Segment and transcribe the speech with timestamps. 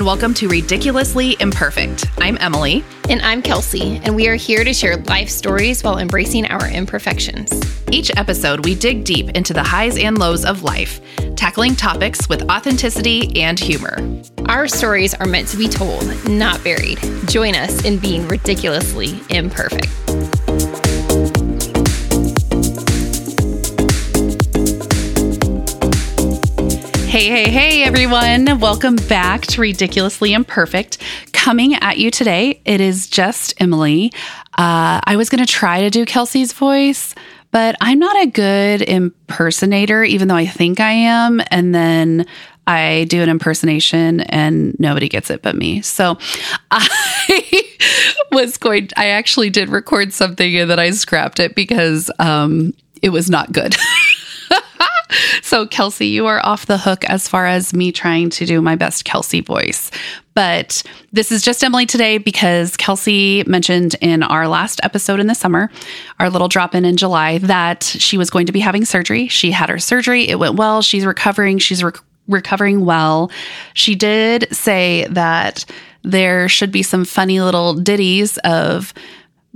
[0.00, 2.06] and welcome to Ridiculously Imperfect.
[2.16, 2.82] I'm Emily.
[3.10, 7.52] And I'm Kelsey, and we are here to share life stories while embracing our imperfections.
[7.90, 11.02] Each episode, we dig deep into the highs and lows of life,
[11.36, 13.98] tackling topics with authenticity and humor.
[14.46, 16.98] Our stories are meant to be told, not buried.
[17.26, 20.09] Join us in being ridiculously imperfect.
[27.20, 28.60] Hey, hey, hey, everyone.
[28.60, 30.96] Welcome back to Ridiculously Imperfect.
[31.34, 34.10] Coming at you today, it is just Emily.
[34.56, 37.14] Uh, I was going to try to do Kelsey's voice,
[37.50, 41.42] but I'm not a good impersonator, even though I think I am.
[41.50, 42.24] And then
[42.66, 45.82] I do an impersonation and nobody gets it but me.
[45.82, 46.16] So
[46.70, 47.64] I
[48.32, 53.10] was going, I actually did record something and then I scrapped it because um, it
[53.10, 53.76] was not good.
[55.42, 58.76] so, Kelsey, you are off the hook as far as me trying to do my
[58.76, 59.90] best Kelsey voice.
[60.34, 65.34] But this is just Emily today because Kelsey mentioned in our last episode in the
[65.34, 65.70] summer,
[66.18, 69.28] our little drop in in July, that she was going to be having surgery.
[69.28, 70.82] She had her surgery, it went well.
[70.82, 71.58] She's recovering.
[71.58, 73.30] She's rec- recovering well.
[73.74, 75.64] She did say that
[76.02, 78.94] there should be some funny little ditties of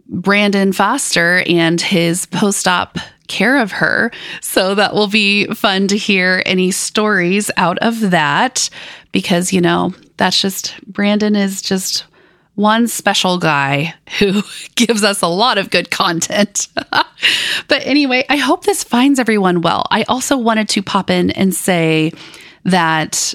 [0.08, 4.10] Brandon Foster and his post op care of her.
[4.40, 8.68] So that will be fun to hear any stories out of that
[9.12, 12.04] because, you know, that's just Brandon is just
[12.54, 14.42] one special guy who
[14.74, 16.68] gives us a lot of good content.
[17.68, 19.86] but anyway, I hope this finds everyone well.
[19.90, 22.12] I also wanted to pop in and say
[22.64, 23.34] that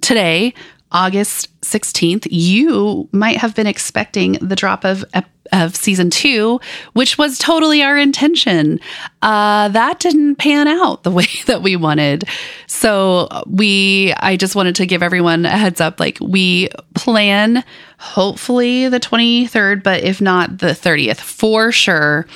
[0.00, 0.54] today,
[0.92, 5.04] August 16th, you might have been expecting the drop of
[5.52, 6.60] of season two,
[6.92, 8.78] which was totally our intention.
[9.22, 12.24] Uh, that didn't pan out the way that we wanted.
[12.66, 16.00] So we, I just wanted to give everyone a heads up.
[16.00, 17.64] Like we plan,
[17.98, 22.26] hopefully the 23rd, but if not the 30th, for sure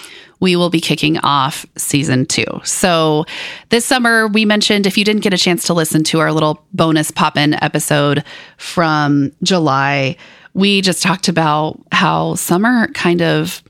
[0.42, 2.44] we will be kicking off season two.
[2.64, 3.24] So,
[3.68, 6.66] this summer, we mentioned if you didn't get a chance to listen to our little
[6.74, 8.24] bonus pop in episode
[8.56, 10.16] from July,
[10.52, 13.62] we just talked about how summer kind of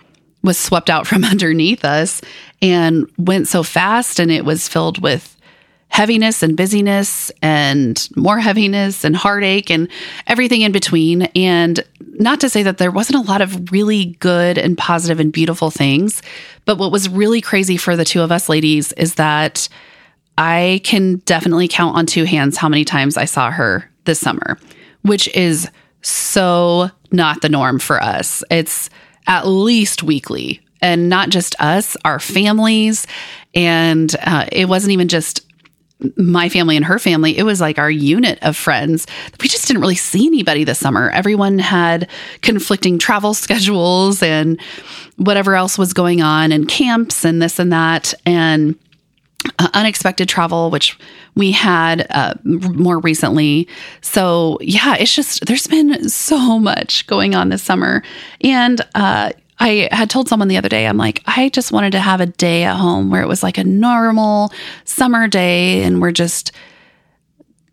[0.42, 2.22] was swept out from underneath us
[2.62, 5.36] and went so fast, and it was filled with
[5.92, 9.88] heaviness and busyness and more heaviness and heartache and
[10.26, 11.22] everything in between.
[11.36, 15.30] And not to say that there wasn't a lot of really good and positive and
[15.30, 16.22] beautiful things,
[16.64, 19.68] but what was really crazy for the two of us ladies is that
[20.38, 24.58] I can definitely count on two hands how many times I saw her this summer,
[25.02, 25.68] which is
[26.00, 28.42] so not the norm for us.
[28.50, 28.88] It's
[29.26, 33.06] at least weekly and not just us, our families.
[33.54, 35.46] And uh, it wasn't even just
[36.16, 39.06] my family and her family, it was like our unit of friends.
[39.40, 41.10] We just didn't really see anybody this summer.
[41.10, 42.08] Everyone had
[42.42, 44.60] conflicting travel schedules and
[45.16, 48.76] whatever else was going on, and camps and this and that, and
[49.58, 50.98] uh, unexpected travel, which
[51.34, 53.68] we had uh, more recently.
[54.00, 58.02] So, yeah, it's just there's been so much going on this summer.
[58.42, 59.32] And uh,
[59.62, 62.26] I had told someone the other day, I'm like, I just wanted to have a
[62.26, 64.52] day at home where it was like a normal
[64.84, 66.50] summer day and we're just,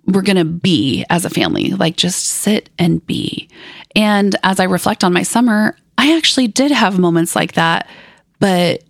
[0.06, 3.50] we're going to be as a family, like just sit and be.
[3.96, 7.90] And as I reflect on my summer, I actually did have moments like that,
[8.40, 8.84] but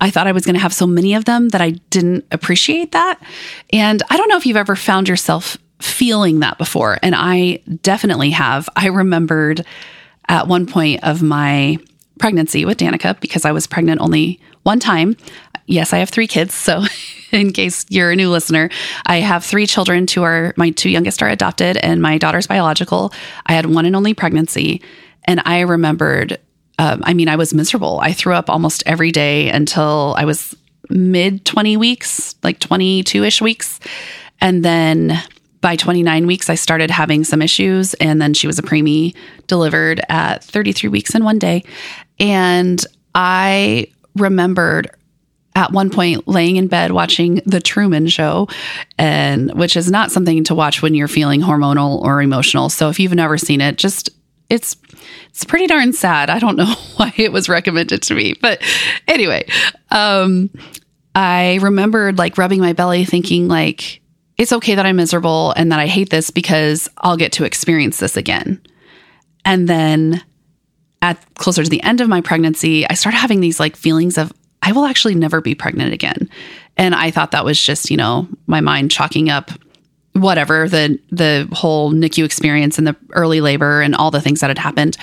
[0.00, 2.92] I thought I was going to have so many of them that I didn't appreciate
[2.92, 3.22] that.
[3.70, 6.98] And I don't know if you've ever found yourself feeling that before.
[7.02, 8.66] And I definitely have.
[8.76, 9.66] I remembered
[10.26, 11.76] at one point of my
[12.20, 15.16] pregnancy with Danica because I was pregnant only one time.
[15.66, 16.54] Yes, I have three kids.
[16.54, 16.84] So,
[17.32, 18.70] in case you're a new listener,
[19.06, 20.06] I have three children.
[20.06, 23.12] Two are my two youngest are adopted, and my daughter's biological.
[23.46, 24.82] I had one and only pregnancy,
[25.24, 26.38] and I remembered.
[26.78, 28.00] Um, I mean, I was miserable.
[28.00, 30.56] I threw up almost every day until I was
[30.88, 33.80] mid 20 weeks, like 22 ish weeks.
[34.40, 35.22] And then
[35.60, 37.94] by 29 weeks, I started having some issues.
[37.94, 39.14] And then she was a preemie
[39.46, 41.64] delivered at 33 weeks in one day.
[42.20, 42.84] And
[43.14, 44.90] I remembered
[45.56, 48.48] at one point laying in bed watching the Truman Show,
[48.98, 52.68] and which is not something to watch when you're feeling hormonal or emotional.
[52.68, 54.10] So if you've never seen it, just
[54.48, 54.76] it's
[55.30, 56.30] it's pretty darn sad.
[56.30, 58.62] I don't know why it was recommended to me, but
[59.08, 59.48] anyway,
[59.90, 60.50] um,
[61.14, 64.00] I remembered like rubbing my belly, thinking like
[64.38, 67.98] it's okay that I'm miserable and that I hate this because I'll get to experience
[67.98, 68.60] this again.
[69.44, 70.22] And then
[71.02, 74.32] at closer to the end of my pregnancy, I started having these like feelings of
[74.62, 76.28] I will actually never be pregnant again.
[76.76, 79.50] And I thought that was just, you know, my mind chalking up
[80.12, 84.50] whatever the the whole NICU experience and the early labor and all the things that
[84.50, 84.96] had happened.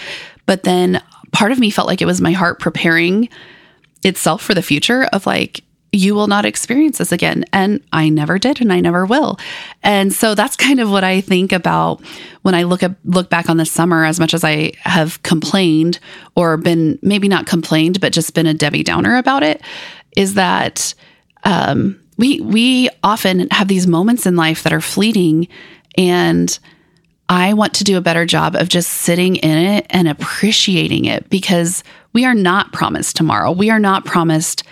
[0.45, 1.01] But then
[1.31, 3.29] part of me felt like it was my heart preparing
[4.03, 8.37] itself for the future of like you will not experience this again and I never
[8.37, 9.39] did and I never will.
[9.83, 12.03] And so that's kind of what I think about
[12.41, 15.99] when I look at look back on this summer as much as I have complained
[16.35, 19.61] or been maybe not complained but just been a Debbie Downer about it
[20.15, 20.93] is that
[21.43, 25.47] um we we often have these moments in life that are fleeting
[25.97, 26.57] and
[27.29, 31.29] I want to do a better job of just sitting in it and appreciating it
[31.29, 31.83] because
[32.13, 33.51] we are not promised tomorrow.
[33.51, 34.63] We are not promised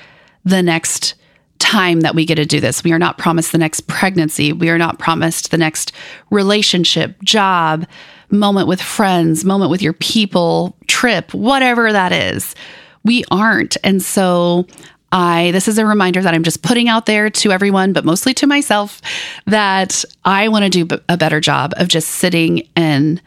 [0.46, 1.16] the next
[1.60, 2.84] time that we get to do this.
[2.84, 4.54] We are not promised the next pregnancy.
[4.54, 5.92] We are not promised the next
[6.30, 7.88] relationship, job,
[8.30, 12.56] moment with friends, moment with your people, trip, whatever that is.
[13.04, 13.78] We aren't.
[13.84, 14.68] And so
[15.12, 18.34] I this is a reminder that I'm just putting out there to everyone, but mostly
[18.36, 19.02] to myself
[19.46, 23.22] that I want to do a better job of just sitting and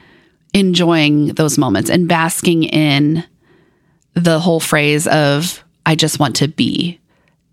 [0.52, 3.24] enjoying those moments and basking in
[4.14, 7.00] the whole phrase of I just want to be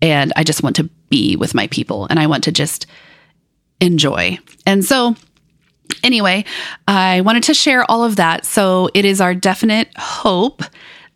[0.01, 2.85] and I just want to be with my people and I want to just
[3.79, 4.37] enjoy.
[4.65, 5.15] And so
[6.03, 6.45] anyway,
[6.87, 8.45] I wanted to share all of that.
[8.45, 10.61] So it is our definite hope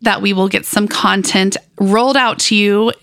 [0.02, 2.94] that we will get some content rolled out to you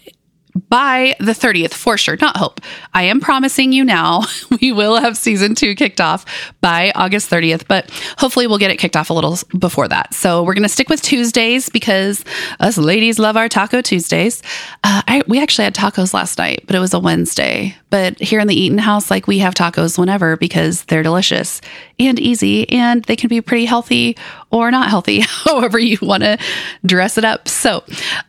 [0.69, 2.17] by the 30th for sure.
[2.21, 2.61] Not hope.
[2.95, 4.25] I am promising you now
[4.61, 6.25] we will have season two kicked off
[6.61, 10.15] by August 30th, but hopefully we'll get it kicked off a little before that.
[10.15, 12.25] So we're going to stick with Tuesdays because
[12.61, 14.43] us ladies love our Taco Tuesdays.
[14.83, 17.77] Uh, I, we actually had tacos last night, but it was a Wednesday.
[17.91, 21.61] But here in the Eaton house, like we have tacos whenever because they're delicious
[21.99, 24.17] and easy and they can be pretty healthy
[24.51, 26.39] or not healthy, however you want to
[26.85, 27.49] dress it up.
[27.49, 27.85] So,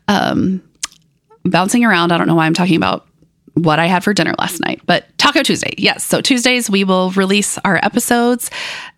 [0.08, 0.62] um,
[1.50, 2.12] bouncing around.
[2.12, 3.08] I don't know why I'm talking about
[3.54, 5.74] what I had for dinner last night, but Taco Tuesday.
[5.78, 6.04] Yes.
[6.04, 8.52] So Tuesdays, we will release our episodes.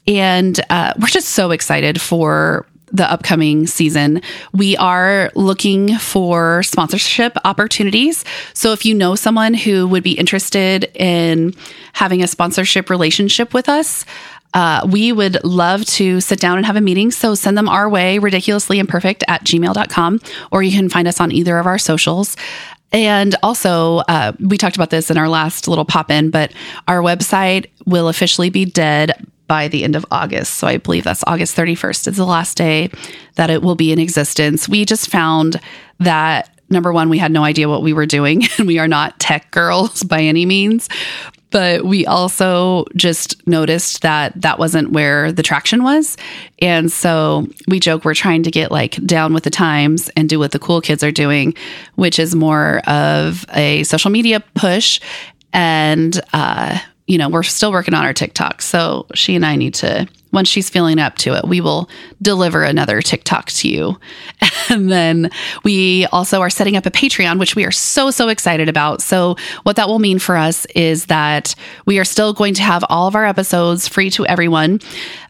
[0.07, 4.21] And uh, we're just so excited for the upcoming season.
[4.51, 8.25] We are looking for sponsorship opportunities.
[8.53, 11.53] So if you know someone who would be interested in
[11.93, 14.05] having a sponsorship relationship with us,
[14.53, 17.11] uh, we would love to sit down and have a meeting.
[17.11, 20.19] So send them our way, ridiculously imperfect at gmail.com,
[20.51, 22.35] or you can find us on either of our socials.
[22.91, 26.51] And also, uh, we talked about this in our last little pop in, but
[26.87, 30.55] our website will officially be dead by the end of August.
[30.55, 32.89] So I believe that's August 31st is the last day
[33.35, 34.67] that it will be in existence.
[34.67, 35.59] We just found
[35.99, 39.19] that number one, we had no idea what we were doing, and we are not
[39.19, 40.87] tech girls by any means
[41.51, 46.17] but we also just noticed that that wasn't where the traction was.
[46.59, 50.39] And so we joke we're trying to get like down with the times and do
[50.39, 51.55] what the cool kids are doing,
[51.95, 54.99] which is more of a social media push.
[55.53, 56.79] And, uh,
[57.09, 58.61] you know, we're still working on our TikTok.
[58.61, 61.89] So she and I need to once she's feeling up to it, we will
[62.21, 63.99] deliver another TikTok to you.
[64.71, 65.31] And then
[65.63, 69.01] we also are setting up a Patreon, which we are so, so excited about.
[69.01, 71.55] So, what that will mean for us is that
[71.87, 74.79] we are still going to have all of our episodes free to everyone,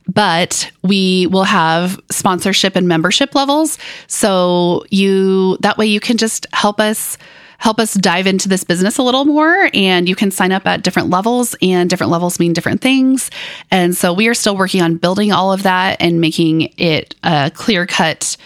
[0.09, 3.77] but we will have sponsorship and membership levels.
[4.07, 7.17] So, you that way you can just help us
[7.59, 9.69] help us dive into this business a little more.
[9.73, 13.29] And you can sign up at different levels, and different levels mean different things.
[13.69, 17.51] And so we are still working on building all of that and making it a
[17.53, 18.37] clear cut,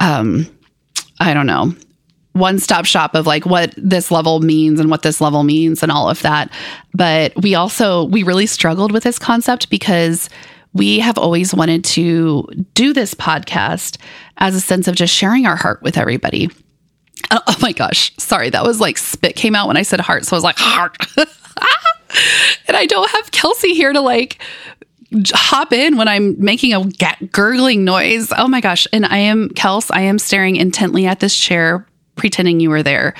[0.00, 0.46] um,
[1.20, 1.74] I don't know,
[2.32, 5.92] one stop shop of like what this level means and what this level means and
[5.92, 6.50] all of that.
[6.94, 10.30] But we also, we really struggled with this concept because
[10.72, 13.98] we have always wanted to do this podcast
[14.36, 16.48] as a sense of just sharing our heart with everybody.
[17.46, 18.12] Oh, my gosh.
[18.18, 18.50] Sorry.
[18.50, 20.24] That was like spit came out when I said heart.
[20.24, 20.96] So I was like, heart.
[22.68, 24.42] and I don't have Kelsey here to like
[25.32, 26.84] hop in when I'm making a
[27.32, 28.32] gurgling noise.
[28.36, 28.86] Oh my gosh.
[28.92, 33.14] And I am, Kels, I am staring intently at this chair, pretending you were there,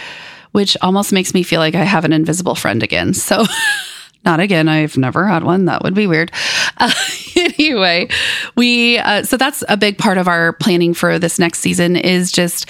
[0.52, 3.14] which almost makes me feel like I have an invisible friend again.
[3.14, 3.44] So,
[4.24, 4.68] not again.
[4.68, 5.66] I've never had one.
[5.66, 6.32] That would be weird.
[6.76, 6.92] Uh,
[7.36, 8.08] anyway,
[8.56, 12.32] we, uh, so that's a big part of our planning for this next season is
[12.32, 12.66] just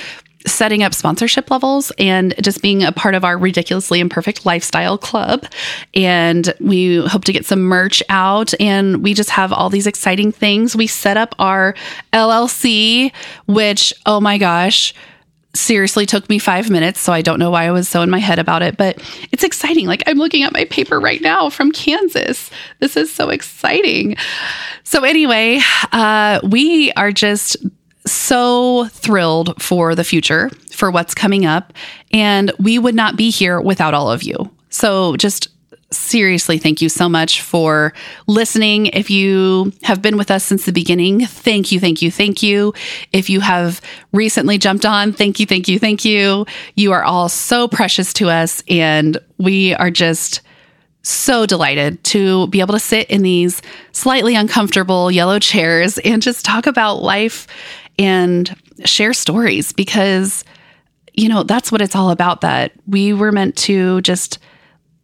[0.47, 5.47] setting up sponsorship levels and just being a part of our ridiculously imperfect lifestyle club.
[5.95, 10.33] And we hope to get some merch out and we just have all these exciting
[10.33, 10.77] things.
[10.77, 11.75] We set up our
[12.13, 13.13] LLC,
[13.47, 14.95] which, oh my gosh,
[15.55, 17.01] seriously took me five minutes.
[17.01, 19.03] So I don't know why I was so in my head about it, but
[19.33, 19.87] it's exciting.
[19.87, 22.51] Like I'm looking at my paper right now from Kansas.
[22.79, 24.17] This is so exciting.
[24.85, 25.61] So, anyway,
[25.93, 27.57] uh, we are just
[28.13, 31.73] so thrilled for the future, for what's coming up.
[32.13, 34.51] And we would not be here without all of you.
[34.71, 35.49] So just
[35.91, 37.95] seriously, thank you so much for
[38.27, 38.87] listening.
[38.87, 42.75] If you have been with us since the beginning, thank you, thank you, thank you.
[43.13, 43.81] If you have
[44.13, 46.47] recently jumped on, thank you, thank you, thank you.
[46.75, 50.43] You are all so precious to us, and we are just
[51.03, 53.63] so delighted to be able to sit in these
[53.93, 57.47] slightly uncomfortable yellow chairs and just talk about life
[57.99, 60.45] and share stories because,
[61.15, 62.43] you know, that's what it's all about.
[62.43, 64.39] That we were meant to just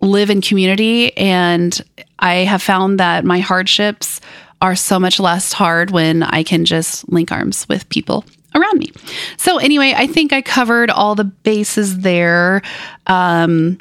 [0.00, 1.16] live in community.
[1.16, 1.80] And
[2.18, 4.20] I have found that my hardships
[4.60, 8.24] are so much less hard when I can just link arms with people
[8.54, 8.92] around me.
[9.36, 12.62] So, anyway, I think I covered all the bases there.
[13.06, 13.78] Um,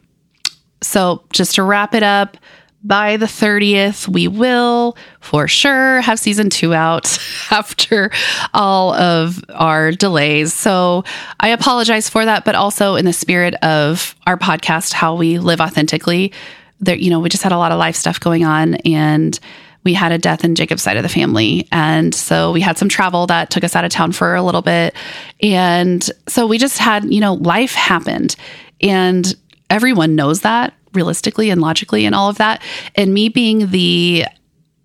[0.82, 2.38] so, just to wrap it up,
[2.84, 7.18] by the 30th, we will for sure have season two out
[7.52, 8.12] after
[8.54, 10.54] all of our delays.
[10.54, 11.04] So
[11.40, 15.62] I apologize for that, but also in the spirit of our podcast, how we live
[15.62, 16.34] authentically.
[16.82, 19.40] There, you know, we just had a lot of life stuff going on and
[19.86, 21.68] we had a death in Jacob's side of the family.
[21.72, 24.62] And so we had some travel that took us out of town for a little
[24.62, 24.96] bit.
[25.42, 28.36] And so we just had, you know, life happened.
[28.82, 29.34] And
[29.70, 32.62] everyone knows that realistically and logically and all of that.
[32.96, 34.26] And me being the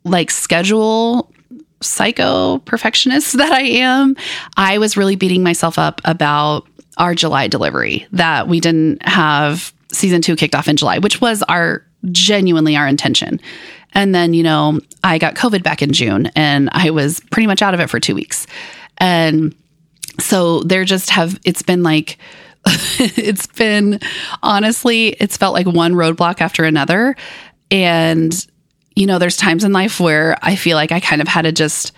[0.05, 1.33] like schedule
[1.81, 4.17] psycho perfectionist that I am,
[4.57, 10.21] I was really beating myself up about our July delivery that we didn't have season
[10.21, 13.41] two kicked off in July, which was our genuinely our intention.
[13.93, 17.63] And then, you know, I got COVID back in June and I was pretty much
[17.63, 18.47] out of it for two weeks.
[18.99, 19.55] And
[20.21, 22.19] so there just have, it's been like,
[22.99, 24.01] it's been
[24.43, 27.17] honestly, it's felt like one roadblock after another.
[27.71, 28.47] And,
[28.97, 31.53] you know, there's times in life where I feel like I kind of had to
[31.53, 31.93] just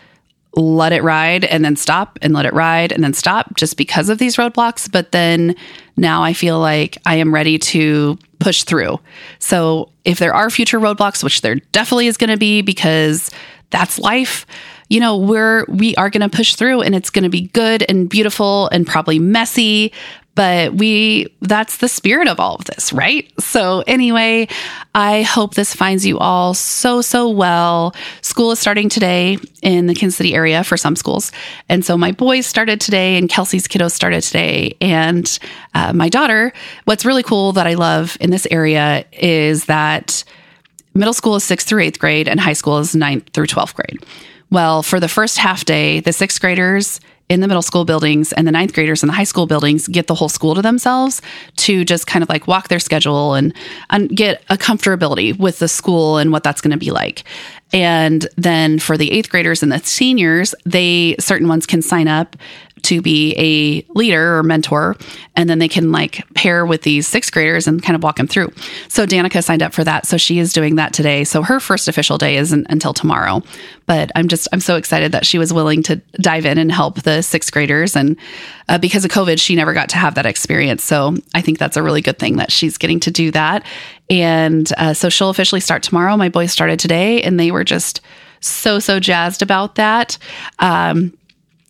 [0.57, 4.09] let it ride and then stop and let it ride and then stop just because
[4.09, 4.91] of these roadblocks.
[4.91, 5.55] But then
[5.97, 8.99] now I feel like I am ready to push through.
[9.39, 13.31] So if there are future roadblocks, which there definitely is going to be because
[13.71, 14.45] that's life,
[14.89, 17.85] you know, we're we are going to push through and it's going to be good
[17.89, 19.93] and beautiful and probably messy,
[20.35, 23.31] but we that's the spirit of all of this, right?
[23.41, 24.49] So anyway,
[24.95, 27.95] I hope this finds you all so so well.
[28.23, 31.33] School is starting today in the Kansas City area for some schools,
[31.69, 35.39] and so my boys started today, and Kelsey's kiddos started today, and
[35.75, 36.53] uh, my daughter.
[36.85, 40.25] What's really cool that I love in this area is that
[40.95, 44.05] middle school is sixth through eighth grade, and high school is ninth through twelfth grade.
[44.51, 48.47] Well, for the first half day, the sixth graders in the middle school buildings and
[48.47, 51.23] the ninth graders in the high school buildings get the whole school to themselves
[51.57, 53.55] to just kind of like walk their schedule and,
[53.89, 57.23] and get a comfortability with the school and what that's going to be like.
[57.73, 62.37] And then for the eighth graders and the seniors, they certain ones can sign up
[62.81, 64.97] to be a leader or mentor.
[65.37, 68.27] And then they can like pair with these sixth graders and kind of walk them
[68.27, 68.53] through.
[68.89, 70.07] So Danica signed up for that.
[70.07, 71.25] So she is doing that today.
[71.25, 73.43] So her first official day isn't until tomorrow.
[73.87, 77.03] But I'm just, I'm so excited that she was willing to dive in and help
[77.03, 77.97] the sixth graders.
[77.97, 78.17] And
[78.69, 80.85] uh, because of COVID, she never got to have that experience.
[80.85, 83.65] So I think that's a really good thing that she's getting to do that.
[84.09, 86.17] And uh, so she'll officially start tomorrow.
[86.17, 88.01] My boys started today and they were just
[88.41, 90.19] so, so jazzed about that.
[90.59, 91.17] Um,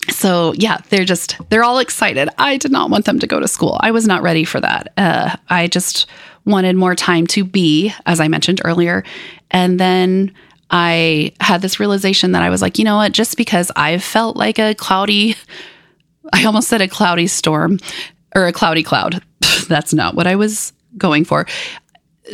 [0.09, 2.29] so yeah they're just they're all excited.
[2.39, 3.79] I did not want them to go to school.
[3.81, 4.93] I was not ready for that.
[4.97, 6.07] Uh, i just
[6.47, 9.05] wanted more time to be as i mentioned earlier.
[9.51, 10.35] And then
[10.71, 13.13] i had this realization that i was like you know what?
[13.13, 15.37] Just because i've felt like a cloudy
[16.33, 17.79] i almost said a cloudy storm
[18.35, 19.23] or a cloudy cloud.
[19.69, 21.47] That's not what i was going for.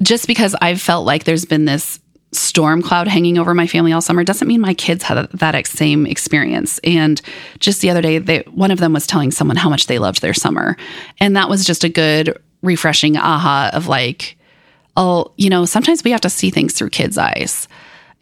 [0.02, 1.99] Just because i've felt like there's been this
[2.33, 6.06] storm cloud hanging over my family all summer doesn't mean my kids had that same
[6.06, 6.78] experience.
[6.85, 7.21] And
[7.59, 10.23] just the other day, they, one of them was telling someone how much they loved
[10.23, 10.76] their summer.
[11.18, 14.37] And that was just a good, refreshing aha of like,
[14.97, 17.68] oh, you know, sometimes we have to see things through kids' eyes.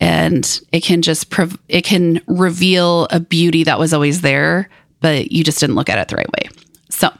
[0.00, 4.68] And it can just, prov- it can reveal a beauty that was always there,
[5.00, 6.50] but you just didn't look at it the right way.
[6.90, 7.10] So,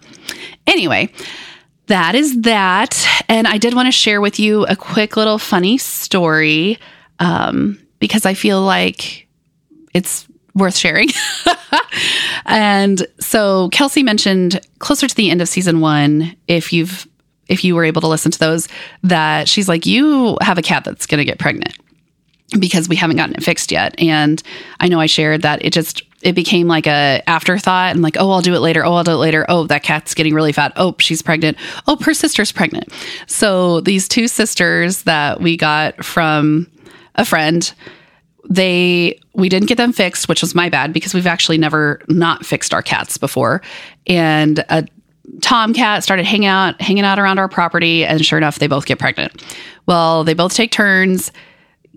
[0.67, 1.13] anyway,
[1.87, 3.07] that is that.
[3.29, 6.79] And I did want to share with you a quick little funny story
[7.19, 9.29] um, because I feel like
[9.93, 11.09] it's worth sharing.
[12.47, 17.07] and so Kelsey mentioned closer to the end of season one, if you've
[17.47, 18.69] if you were able to listen to those,
[19.03, 21.77] that she's like, you have a cat that's going to get pregnant
[22.59, 23.95] because we haven't gotten it fixed yet.
[23.99, 24.43] And
[24.81, 28.31] I know I shared that it just it became like a afterthought and like, oh,
[28.31, 28.85] I'll do it later.
[28.85, 29.45] Oh, I'll do it later.
[29.49, 30.73] Oh, that cat's getting really fat.
[30.77, 31.59] Oh, she's pregnant.
[31.87, 32.89] Oh, her sister's pregnant.
[33.27, 36.67] So these two sisters that we got from
[37.15, 37.73] a friend,
[38.49, 42.47] they we didn't get them fixed, which was my bad because we've actually never not
[42.47, 43.61] fixed our cats before.
[44.07, 44.87] And a
[45.41, 48.99] tomcat started hanging out hanging out around our property and sure enough they both get
[48.99, 49.43] pregnant
[49.87, 51.33] well they both take turns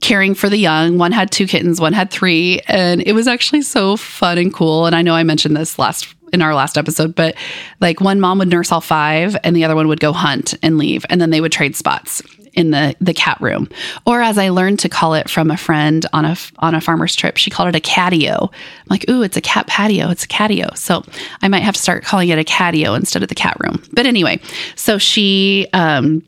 [0.02, 0.98] caring for the young.
[0.98, 4.86] One had two kittens one had three and it was actually so fun and cool.
[4.86, 7.36] And i know i mentioned this last in our last episode but
[7.80, 10.78] like one mom would nurse all five and the other one would go hunt and
[10.78, 12.22] leave and then they would trade spots
[12.54, 13.70] in the the cat room.
[14.06, 17.16] Or as i learned to call it from a friend on a on a farmer's
[17.16, 18.52] trip she called it a catio.
[18.52, 20.10] I'm like ooh it's a cat patio.
[20.10, 20.76] It's a catio.
[20.78, 21.04] So
[21.42, 23.82] i might have to start calling it a catio instead of the cat room.
[23.94, 24.40] But anyway
[24.76, 26.24] so she um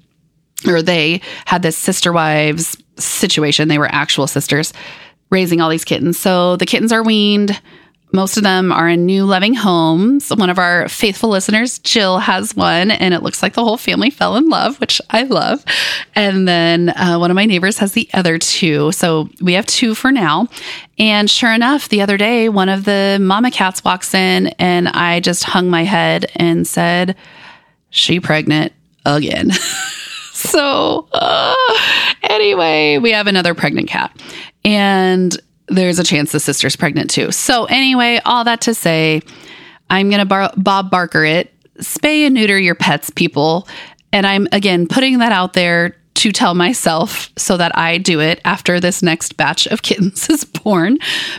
[0.67, 4.73] or they had this sister wives situation they were actual sisters
[5.29, 7.59] raising all these kittens so the kittens are weaned
[8.11, 10.29] most of them are in new loving homes.
[10.29, 14.09] One of our faithful listeners, Jill, has one, and it looks like the whole family
[14.09, 15.63] fell in love, which I love.
[16.15, 18.91] And then uh, one of my neighbors has the other two.
[18.93, 20.47] So we have two for now.
[20.97, 25.19] And sure enough, the other day, one of the mama cats walks in, and I
[25.19, 27.15] just hung my head and said,
[27.91, 28.73] She pregnant
[29.05, 29.51] again.
[30.39, 31.55] so, uh,
[32.23, 34.17] anyway, we have another pregnant cat.
[34.63, 37.31] And there's a chance the sister's pregnant too.
[37.31, 39.21] So, anyway, all that to say,
[39.89, 43.67] I'm to bar- Bob Barker it, spay and neuter your pets, people.
[44.11, 48.41] And I'm again putting that out there to tell myself so that I do it
[48.43, 50.97] after this next batch of kittens is born.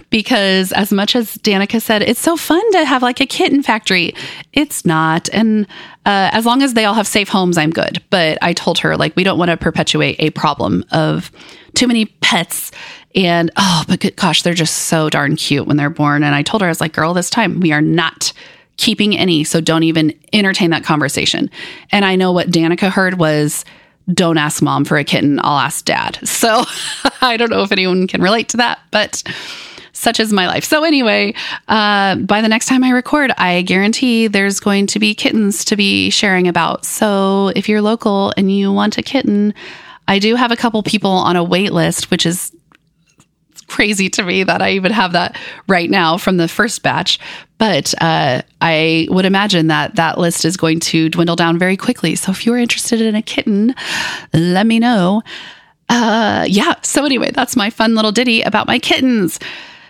[0.09, 4.15] Because as much as Danica said, it's so fun to have like a kitten factory.
[4.55, 5.29] It's not.
[5.35, 5.67] And
[6.07, 8.03] uh, as long as they all have safe homes, I'm good.
[8.09, 11.31] But I told her, like, we don't want to perpetuate a problem of
[11.75, 12.71] too many pets
[13.15, 16.23] and oh, but gosh, they're just so darn cute when they're born.
[16.23, 18.33] And I told her, I was like, girl, this time we are not
[18.77, 19.45] keeping any.
[19.45, 21.51] So don't even entertain that conversation.
[21.91, 23.65] And I know what Danica heard was,
[24.13, 26.19] don't ask mom for a kitten, I'll ask dad.
[26.27, 26.65] So
[27.21, 29.23] I don't know if anyone can relate to that, but
[29.93, 30.65] such is my life.
[30.65, 31.35] So, anyway,
[31.69, 35.77] uh, by the next time I record, I guarantee there's going to be kittens to
[35.77, 36.87] be sharing about.
[36.87, 39.53] So, if you're local and you want a kitten,
[40.09, 42.51] I do have a couple people on a wait list, which is
[43.71, 47.19] crazy to me that I even have that right now from the first batch.
[47.57, 52.17] But uh, I would imagine that that list is going to dwindle down very quickly.
[52.17, 53.75] So if you're interested in a kitten,
[54.33, 55.23] let me know.
[55.89, 56.75] Uh, yeah.
[56.83, 59.39] So anyway, that's my fun little ditty about my kittens.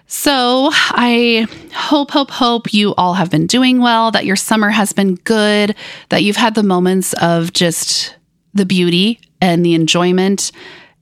[0.06, 4.92] So I hope, hope, hope you all have been doing well, that your summer has
[4.92, 5.74] been good,
[6.08, 8.16] that you've had the moments of just
[8.52, 10.52] the beauty and the enjoyment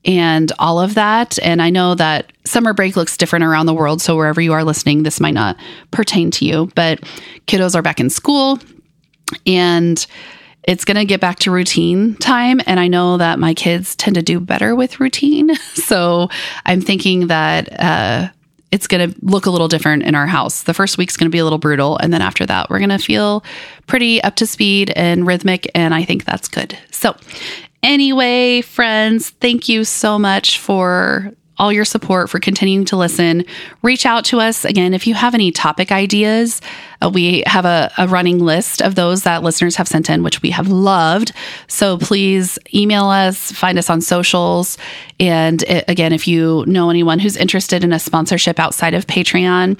[0.08, 1.38] and all of that.
[1.42, 4.00] And I know that summer break looks different around the world.
[4.00, 5.56] So wherever you are listening, this might not
[5.90, 7.00] pertain to you, but
[7.46, 8.58] kiddos are back in school
[9.46, 10.04] and
[10.64, 12.60] it's going to get back to routine time.
[12.66, 15.50] And I know that my kids tend to do better with routine.
[15.88, 16.28] So
[16.66, 18.28] I'm thinking that, uh,
[18.70, 20.64] it's going to look a little different in our house.
[20.64, 21.96] The first week's going to be a little brutal.
[21.96, 23.42] And then after that, we're going to feel
[23.86, 25.70] pretty up to speed and rhythmic.
[25.74, 26.76] And I think that's good.
[26.90, 27.16] So,
[27.82, 33.44] Anyway, friends, thank you so much for all your support for continuing to listen.
[33.82, 36.60] Reach out to us again if you have any topic ideas.
[37.02, 40.40] Uh, we have a, a, running list of those that listeners have sent in, which
[40.42, 41.32] we have loved.
[41.66, 44.78] So please email us, find us on socials.
[45.18, 49.06] And it, uh, again, if you know anyone who's interested in a sponsorship outside of
[49.06, 49.78] Patreon,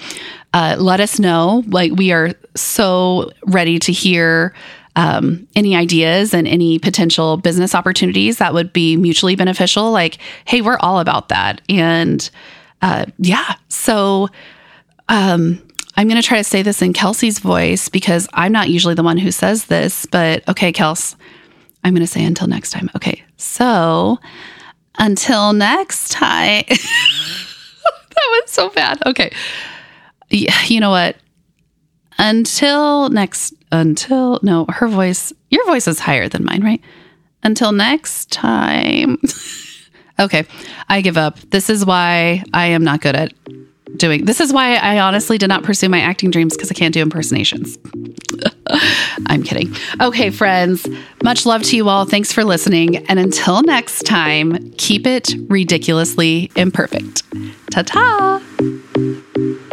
[0.53, 1.63] uh, let us know.
[1.67, 4.53] Like, we are so ready to hear
[4.95, 10.61] um, any ideas and any potential business opportunities that would be mutually beneficial, like, hey,
[10.61, 11.61] we're all about that.
[11.69, 12.29] And
[12.81, 14.29] uh, yeah, so
[15.07, 15.61] um,
[15.95, 19.03] I'm going to try to say this in Kelsey's voice because I'm not usually the
[19.03, 21.15] one who says this, but okay, Kels,
[21.83, 22.89] I'm going to say until next time.
[22.95, 24.19] Okay, so
[24.97, 26.63] until next time.
[26.67, 28.99] that was so bad.
[29.05, 29.33] Okay.
[30.29, 31.15] Yeah, You know what?
[32.19, 36.81] Until next, until, no, her voice, your voice is higher than mine, right?
[37.43, 39.17] Until next time.
[40.19, 40.45] okay,
[40.89, 41.39] I give up.
[41.49, 43.33] This is why I am not good at
[43.95, 46.93] doing this is why I honestly did not pursue my acting dreams because I can't
[46.93, 47.77] do impersonations.
[49.25, 49.75] I'm kidding.
[49.99, 50.87] Okay, friends,
[51.23, 52.05] much love to you all.
[52.05, 52.97] Thanks for listening.
[53.07, 57.23] And until next time, keep it ridiculously imperfect.
[57.71, 59.65] Ta ta.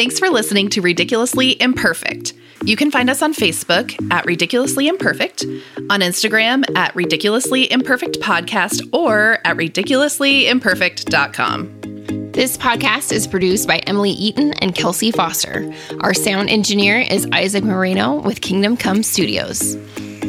[0.00, 2.32] Thanks for listening to Ridiculously Imperfect.
[2.64, 5.44] You can find us on Facebook at Ridiculously Imperfect,
[5.90, 12.32] on Instagram at Ridiculously Imperfect Podcast, or at ridiculouslyimperfect.com.
[12.32, 15.70] This podcast is produced by Emily Eaton and Kelsey Foster.
[16.00, 19.74] Our sound engineer is Isaac Moreno with Kingdom Come Studios.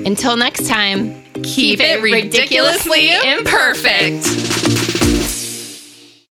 [0.05, 5.20] Until next time, keep, keep it ridiculously imperfect.